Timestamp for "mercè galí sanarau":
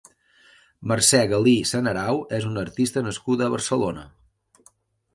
0.91-2.23